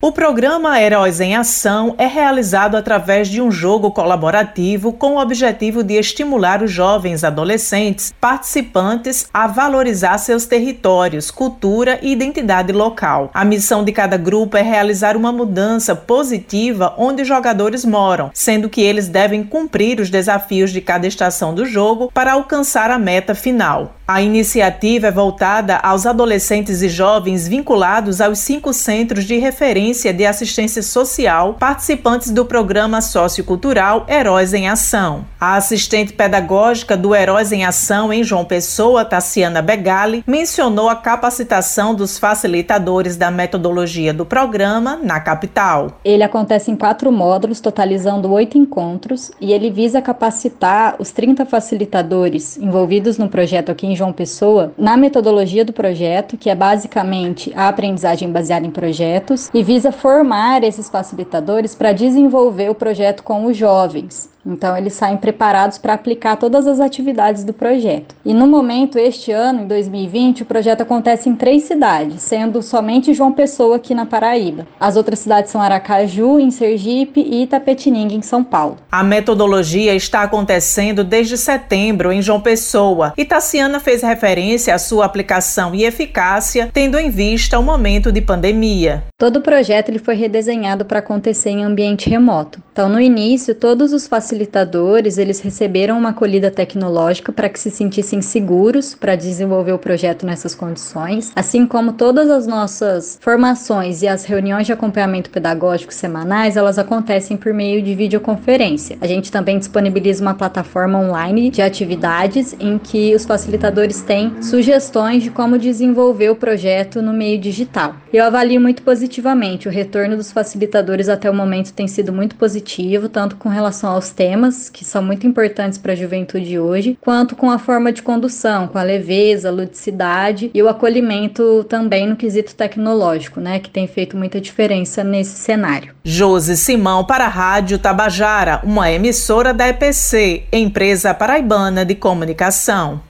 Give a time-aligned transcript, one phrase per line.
[0.00, 5.82] O programa Heróis em Ação é realizado através de um jogo colaborativo com o objetivo
[5.82, 13.28] de estimular os jovens adolescentes participantes a valorizar seus territórios, cultura e identidade local.
[13.34, 18.68] A missão de cada grupo é realizar uma mudança positiva onde os jogadores moram, sendo
[18.68, 23.34] que eles devem cumprir os desafios de cada estação do jogo para alcançar a meta
[23.34, 23.97] final.
[24.10, 30.24] A iniciativa é voltada aos adolescentes e jovens vinculados aos cinco centros de referência de
[30.24, 35.26] assistência social participantes do programa sociocultural Heróis em Ação.
[35.38, 41.94] A assistente pedagógica do Heróis em Ação em João Pessoa, Tassiana Begali, mencionou a capacitação
[41.94, 45.98] dos facilitadores da metodologia do programa na capital.
[46.02, 52.56] Ele acontece em quatro módulos, totalizando oito encontros, e ele visa capacitar os 30 facilitadores
[52.56, 57.68] envolvidos no projeto aqui em João Pessoa na metodologia do projeto, que é basicamente a
[57.68, 63.56] aprendizagem baseada em projetos, e visa formar esses facilitadores para desenvolver o projeto com os
[63.56, 64.30] jovens.
[64.48, 68.14] Então, eles saem preparados para aplicar todas as atividades do projeto.
[68.24, 73.12] E no momento, este ano, em 2020, o projeto acontece em três cidades, sendo somente
[73.12, 74.66] João Pessoa aqui na Paraíba.
[74.80, 78.78] As outras cidades são Aracaju, em Sergipe e Itapetininga, em São Paulo.
[78.90, 85.06] A metodologia está acontecendo desde setembro em João Pessoa e Tassiana fez referência à sua
[85.06, 89.04] aplicação e eficácia, tendo em vista o momento de pandemia.
[89.16, 92.62] Todo o projeto ele foi redesenhado para acontecer em ambiente remoto.
[92.70, 98.20] Então, no início, todos os facilitadores eles receberam uma acolhida tecnológica para que se sentissem
[98.20, 104.26] seguros para desenvolver o projeto nessas condições, assim como todas as nossas formações e as
[104.26, 108.98] reuniões de acompanhamento pedagógico semanais, elas acontecem por meio de videoconferência.
[109.00, 115.22] A gente também disponibiliza uma plataforma online de atividades em que os facilitadores têm sugestões
[115.22, 117.94] de como desenvolver o projeto no meio digital.
[118.12, 123.08] Eu avalio muito positivamente o retorno dos facilitadores até o momento tem sido muito positivo,
[123.08, 127.50] tanto com relação aos temas, que são muito importantes para a juventude hoje, quanto com
[127.50, 132.54] a forma de condução, com a leveza, a ludicidade e o acolhimento também no quesito
[132.54, 135.94] tecnológico, né, que tem feito muita diferença nesse cenário.
[136.02, 143.07] Josi Simão para a Rádio Tabajara, uma emissora da EPC, empresa paraibana de comunicação.